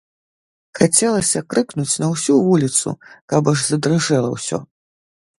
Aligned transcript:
Хацелася 0.77 1.41
крыкнуць 1.53 1.99
на 2.03 2.07
ўсю 2.13 2.37
вуліцу, 2.47 2.93
каб 3.33 3.51
аж 3.53 3.59
задрыжэла 3.67 4.29
ўсё. 4.37 4.57